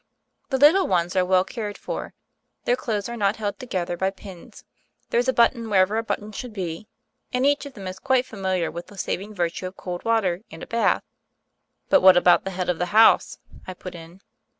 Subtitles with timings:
[0.49, 2.15] The little ones are well cared for:
[2.65, 4.63] their clothes are not held together by pins:
[5.11, 6.87] there's a button wherever a button should be;
[7.31, 10.63] and each of them is quite familiar with the saving virtue of cold water and
[10.63, 11.03] a bath."
[11.89, 13.37] "But what about the head of the house?"
[13.67, 14.21] I put in.